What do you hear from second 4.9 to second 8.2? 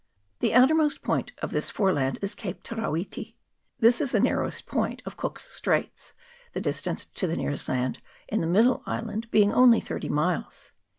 of Cook's Straits, the distance to the nearest land